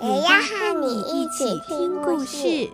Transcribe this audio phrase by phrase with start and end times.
[0.00, 2.70] 也要和你一起听故事。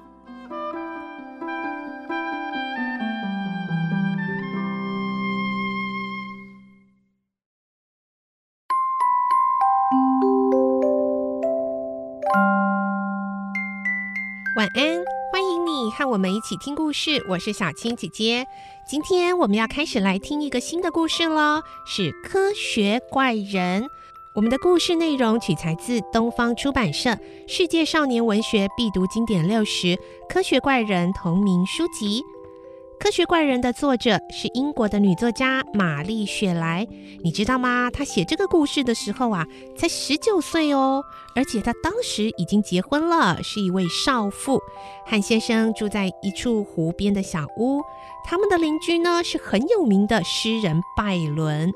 [14.57, 14.85] 晚安，
[15.33, 17.25] 欢迎你和我们一起听故事。
[17.27, 18.45] 我是小青姐姐。
[18.87, 23.85] 今天我们要开始来听一个新的故事喽，是《科学怪人》。
[24.35, 27.11] 我们的故事内容取材自东方出版社
[27.47, 29.87] 《世界少年文学必读经典六十》
[30.29, 32.21] 《科学怪人》同名书籍。
[33.05, 36.89] 《科学怪人》的作者是英国的女作家玛丽雪莱，
[37.23, 37.91] 你知道吗？
[37.91, 39.45] 她写这个故事的时候啊，
[39.77, 41.05] 才十九岁哦，
[41.37, 44.59] 而且她当时已经结婚了，是一位少妇，
[45.05, 47.83] 和先生住在一处湖边的小屋。
[48.25, 51.71] 他们的邻居呢，是很有名的诗人拜伦。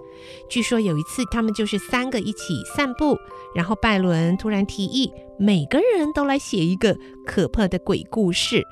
[0.49, 3.19] 据说有一次，他们就是三个一起散步，
[3.55, 8.65] 然后拜伦突然提议，每个人都来写一个可怕的鬼故事。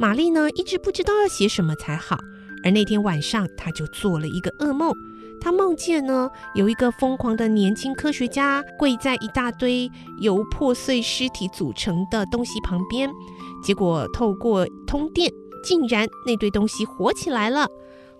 [0.00, 2.16] 玛丽呢，一直不知道要写什么才好，
[2.62, 4.92] 而那天晚上，她就做了一个噩梦。
[5.40, 13.10] 她梦见呢，有一个疯狂的年轻科学家跪在一大堆由破碎尸体组成的东西旁边，
[13.64, 15.32] 结果透过通电，
[15.64, 17.66] 竟然那堆东西活起来了。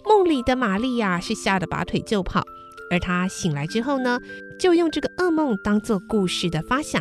[0.05, 2.43] 梦里的玛丽呀，是吓得拔腿就跑，
[2.91, 4.19] 而她醒来之后呢，
[4.59, 7.01] 就用这个噩梦当做故事的发想。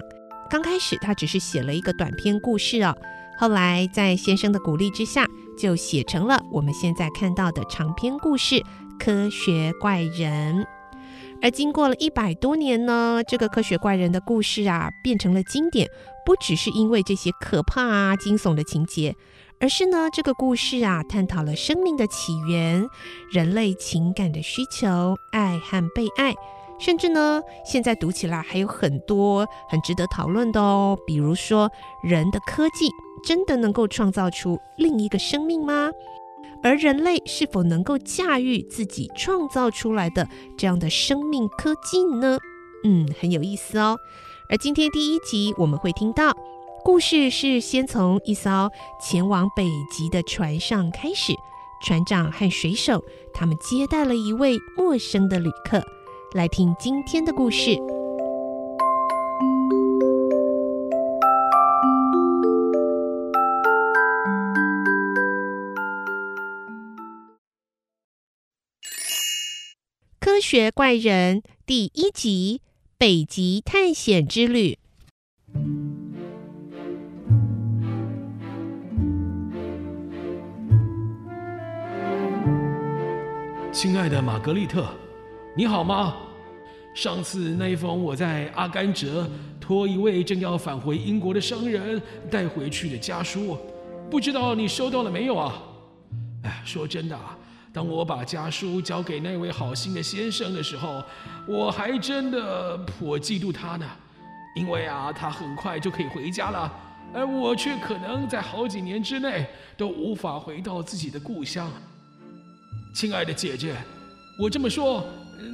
[0.52, 2.96] 刚开始，她只是写了一个短篇故事哦。
[3.40, 8.56] 后来，在先生的鼓励之下，就写成了我们现在看到的长篇故事
[8.98, 10.62] 《科学怪人》。
[11.40, 15.88] 而经过了一百多年呢，这个科学怪人的故事啊，变成了经典，
[16.26, 19.16] 不只是因为这些可怕啊、惊悚的情节，
[19.60, 22.88] 而是呢，这个故事啊，探讨了生命的起源、
[23.32, 26.34] 人类情感的需求、爱和被爱。
[26.80, 30.98] 甚至呢，现在读起来还有很多很值得讨论的哦。
[31.06, 31.72] 比如说，
[32.04, 32.90] 人的科技
[33.28, 35.92] 真的能够创造出另一个生命吗？
[36.64, 42.38] 而人类是否能够驾驭自己创造出来的这样的生命科技呢？
[42.86, 43.98] 嗯，很有意思哦。
[44.50, 46.34] 而今天第一集我们会听到，
[46.86, 48.70] 故事是先从一艘
[49.02, 51.34] 前往北极的船上开始，
[51.84, 55.84] 船长和水手他们接待了一位陌生的旅客。
[56.34, 57.72] 来听今天的故事，
[70.38, 72.62] 《科学怪人》第一集
[72.96, 74.78] 《北极探险之旅》。
[83.72, 84.88] 亲爱的玛格丽特。
[85.56, 86.16] 你好吗？
[86.94, 89.28] 上次那一封我在阿甘哲
[89.60, 92.00] 托一位正要返回英国的商人
[92.30, 93.58] 带回去的家书，
[94.08, 95.64] 不知道你收到了没有啊？
[96.44, 97.36] 哎，说真的啊，
[97.74, 101.04] 当我把家书交给那位好心的先生的时候，
[101.48, 103.86] 我还真的颇嫉妒他呢，
[104.56, 106.72] 因为啊，他很快就可以回家了，
[107.14, 109.46] 而我却可能在好几年之内
[109.76, 111.72] 都无法回到自己的故乡。
[112.96, 113.76] 亲爱的姐姐，
[114.40, 115.04] 我这么说。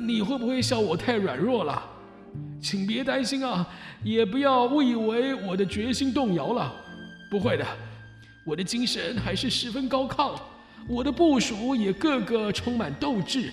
[0.08, 1.84] 你会不会笑我太软弱了？
[2.62, 3.68] 请别担心啊，
[4.02, 6.74] 也不要误以为我的决心动摇了。
[7.30, 7.68] 不会的，
[8.46, 10.40] 我的精神还是十分高亢，
[10.88, 13.52] 我的部署也个个充满斗志，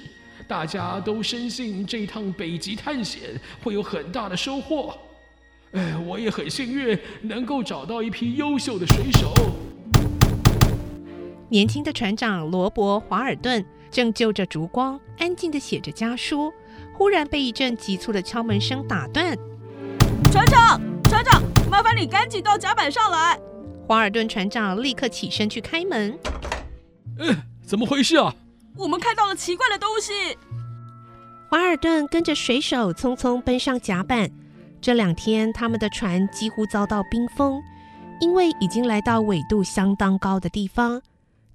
[0.48, 3.22] 大家都深信这趟北极探险
[3.62, 4.96] 会有很大的收获。
[5.72, 9.32] 哎，我也很幸运能够找到一批优秀的水手。
[11.48, 13.64] 年轻的船长罗伯·华尔顿。
[13.92, 16.52] 正就着烛光，安静地写着家书，
[16.96, 19.36] 忽然被一阵急促的敲门声打断。
[20.30, 23.36] 船长，船长，麻烦你赶紧到甲板上来。
[23.88, 26.16] 华尔顿船长立刻起身去开门。
[27.20, 28.34] 嗯，怎么回事啊？
[28.76, 30.36] 我们看到了奇怪的东西。
[31.50, 34.30] 华尔顿跟着水手匆匆奔上甲板。
[34.80, 37.60] 这两天，他们的船几乎遭到冰封，
[38.20, 41.02] 因为已经来到纬度相当高的地方。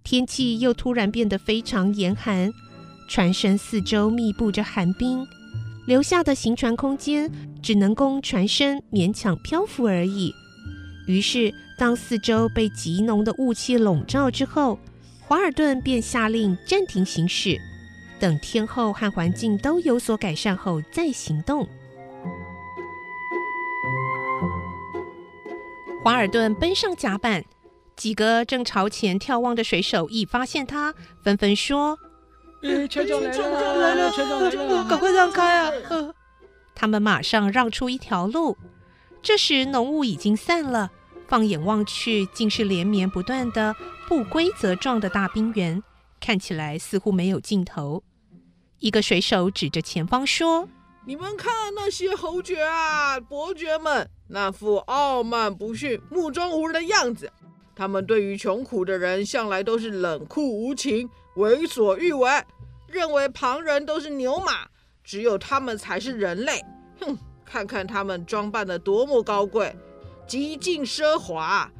[0.03, 2.51] 天气又突然变得非常严寒，
[3.09, 5.25] 船身四周密布着寒冰，
[5.87, 7.31] 留下的行船空间
[7.63, 10.31] 只能供船身勉强漂浮而已。
[11.07, 14.77] 于是，当四周被极浓的雾气笼罩之后，
[15.27, 17.59] 华尔顿便下令暂停行驶，
[18.19, 21.67] 等天候和环境都有所改善后再行动。
[26.03, 27.43] 华尔顿奔上甲板，
[27.95, 30.93] 几个正朝前眺望的水手一发现他，
[31.23, 31.97] 纷纷说
[32.87, 36.13] ：“船长来了，船长来了，赶快让开啊！”呃，
[36.75, 38.55] 他们马上让出一条路。
[39.23, 40.91] 这时浓雾已经散了，
[41.27, 43.75] 放眼望去，竟是连绵不断的
[44.07, 45.81] 不规则状的大冰原，
[46.19, 48.03] 看起来似乎没有尽头。
[48.79, 50.69] 一个水手指着前方说
[51.07, 57.31] ：“你们看那些侯爵啊，伯爵们！”那副傲慢不逊、目中无人的样子，
[57.75, 62.29] 他们对于穷苦的人向来都是冷酷无情、为所欲为，
[62.87, 64.67] 认为旁人都是牛马，
[65.03, 66.63] 只有他们才是人类。
[66.99, 69.75] 哼，看看他们装扮得多么高贵，
[70.27, 71.71] 极尽奢华。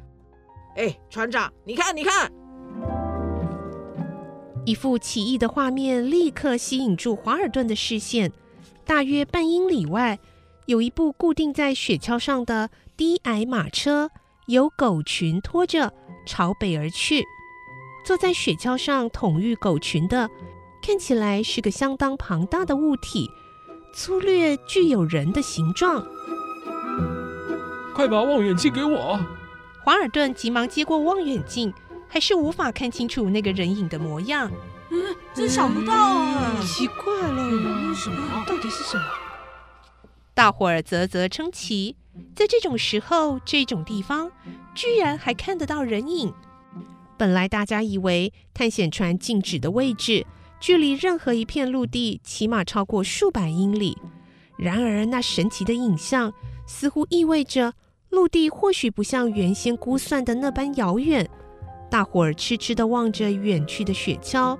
[0.76, 2.30] 哎，船长，你看，你看，
[4.66, 8.30] 一幅奇异的画面立刻吸引住华尔顿的视线，
[8.84, 10.18] 大约半英里外。
[10.66, 14.10] 有一部固定在雪橇上的低矮马车，
[14.48, 15.92] 由狗群拖着
[16.26, 17.24] 朝北而去。
[18.04, 20.28] 坐在雪橇上统御狗群的，
[20.82, 23.30] 看起来是个相当庞大的物体，
[23.94, 26.04] 粗略具有人的形状。
[27.94, 29.18] 快把望远镜给我！
[29.86, 31.72] 华尔顿急忙接过望远镜，
[32.08, 34.50] 还是无法看清楚那个人影的模样。
[34.90, 36.60] 嗯，真想不到啊！
[36.60, 38.44] 奇怪了，嗯，什么？
[38.48, 39.04] 到底是什么？
[40.34, 41.94] 大伙儿啧啧称奇，
[42.34, 44.32] 在这种时候、这种地方，
[44.74, 46.34] 居然还看得到人影。
[47.16, 50.26] 本来大家以为探险船静止的位置，
[50.58, 53.96] 距离任何一片陆地起码超过数百英里。
[54.56, 56.32] 然而，那神奇的影像
[56.66, 57.72] 似乎意味着
[58.16, 61.28] 陆地或许不像原先估算的那般遥远。
[61.90, 64.58] 大伙儿痴痴地望着远去的雪橇，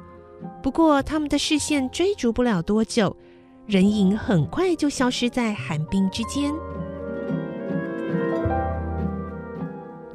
[0.63, 3.17] 不过他们的视线追逐不了多久。
[3.65, 6.53] 人影很快就消失在寒冰之间。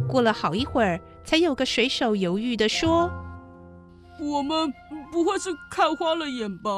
[0.07, 3.09] 过了好一会儿，才有个水手犹豫地说
[4.21, 4.71] ：“我们
[5.11, 6.69] 不会是看花了眼吧？”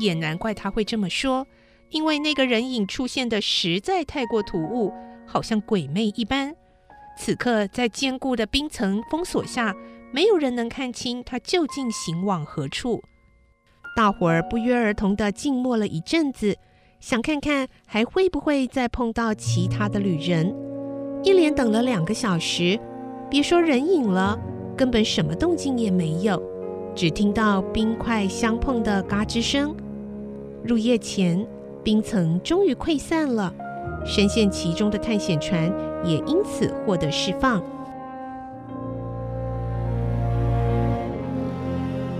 [0.00, 1.46] 也难怪他会这么说，
[1.90, 4.92] 因为那个人影出现的实在太过突兀，
[5.30, 6.54] 好像鬼魅一般。
[7.16, 9.74] 此刻在坚固的冰层封锁下，
[10.12, 13.02] 没有人能看清他究竟行往何处。
[13.94, 16.56] 大伙儿不约而同地静默了一阵子，
[16.98, 20.54] 想看看还会不会再碰到其他的旅人。
[21.22, 22.78] 一连等了两个小时，
[23.28, 24.38] 别说人影了，
[24.76, 26.42] 根本什么动静也没有，
[26.94, 29.76] 只听到冰块相碰的嘎吱声。
[30.64, 31.46] 入夜前，
[31.84, 33.54] 冰层终于溃散了，
[34.04, 35.72] 深陷其中的探险船
[36.04, 37.62] 也因此获得释放。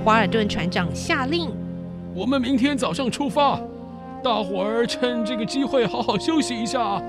[0.05, 1.51] 华尔顿船长下令
[2.17, 3.61] ：“我们明天早上出发，
[4.23, 7.03] 大伙儿趁这个机会好好休息一下。”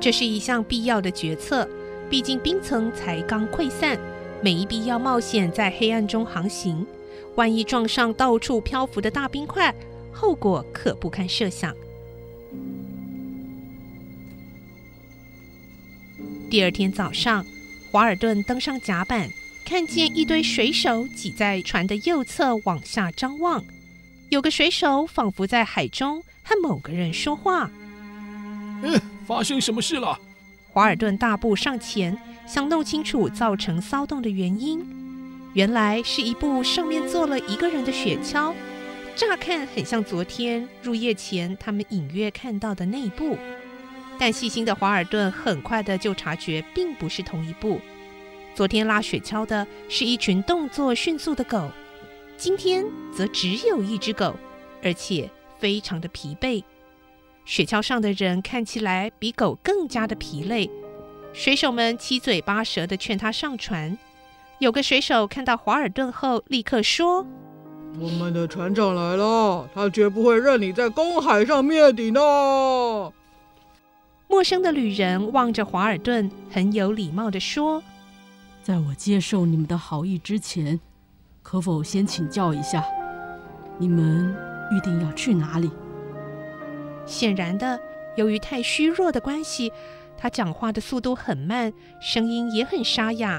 [0.00, 1.68] 这是一项必要的决策，
[2.10, 3.98] 毕竟冰层才刚溃散，
[4.42, 6.86] 没必要冒险在黑暗中航行。
[7.36, 9.74] 万一撞上到处漂浮的大冰块，
[10.12, 11.72] 后果可不堪设想。
[16.52, 17.46] 第二天早上，
[17.90, 19.26] 华尔顿登上甲板。
[19.64, 23.64] 看见一堆水手挤在船的右侧往下张望，
[24.28, 27.70] 有个水手仿佛在海中和某个人说话。
[28.82, 30.18] 嗯，发生什么事了？
[30.68, 34.84] 华尔顿大步上前，想弄清楚造成骚动的原因。
[35.54, 38.52] 原来是一部上面坐了一个人的雪橇，
[39.16, 43.38] 乍看很像昨天入夜前他们隐约看到的那部，
[44.24, 47.80] 但细心的华尔顿很快的就察觉，并不是同一部。
[48.54, 51.68] 昨天拉雪橇的是一群动作迅速的狗，
[52.36, 54.36] 今天则只有一只狗，
[54.80, 56.62] 而且非常的疲惫。
[57.44, 60.70] 雪橇上的人看起来比狗更加的疲累。
[61.32, 63.98] 水手们七嘴八舌的劝他上船。
[64.60, 67.26] 有个水手看到华尔顿后，立刻说
[67.98, 72.20] ：“我们的船长来了，他绝不会任你在公海上灭顶的。”
[74.32, 77.82] 陌生的旅人望着华尔顿，很有礼貌地说。
[78.62, 80.80] 在我接受你们的好意之前，
[81.42, 82.82] 可否先请教一下，
[83.76, 84.34] 你们
[84.72, 85.70] 预定要去哪里？
[87.04, 87.78] 显然的，
[88.16, 89.70] 由于太虚弱的关系，
[90.16, 91.70] 他讲话的速度很慢，
[92.00, 93.38] 声音也很沙哑，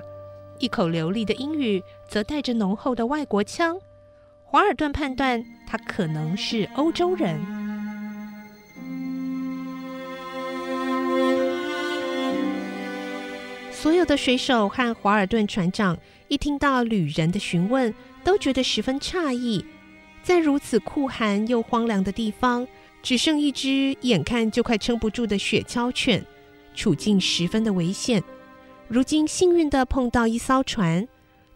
[0.60, 3.76] 一口流利的英语则带着浓厚的外国腔。
[4.44, 7.40] 华尔顿判断他可能是欧洲人。
[13.84, 15.98] 所有的水手和华尔顿船长
[16.30, 19.66] 一听到旅人的询问，都觉得十分诧异。
[20.22, 22.66] 在如此酷寒又荒凉的地方，
[23.02, 26.26] 只剩一只眼看就快撑不住的雪橇犬，
[26.74, 28.24] 处境十分的危险。
[28.88, 31.06] 如今幸运地碰到一艘船，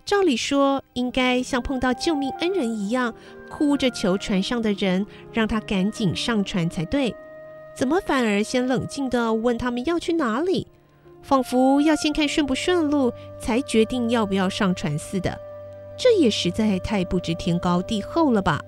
[0.04, 3.14] 照理说应该像碰到救命恩人一样，
[3.50, 7.16] 哭着求船上的人让他赶紧上船才对。
[7.74, 10.68] 怎么反而先冷静地问他们要去哪里？
[11.28, 15.38] 仿佛要先看顺不顺路，才决定要不要上船似的。
[15.98, 18.62] 这也实在太不知天高地厚了吧！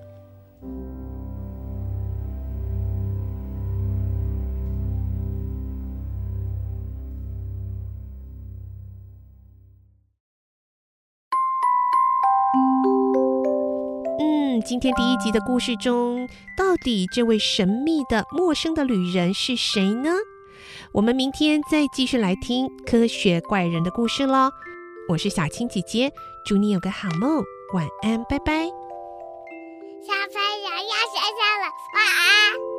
[14.18, 20.10] 嗯，今天第一集的故事中，到底这位神秘的陌生的旅人是谁呢？
[20.92, 24.50] 我们明天再继续来听科学怪人的故事喽。
[25.08, 26.12] 我是小青姐姐，
[26.44, 27.42] 祝你有个好梦，
[27.74, 28.66] 晚安，拜拜。
[30.02, 32.69] 小朋友要睡觉了，晚安。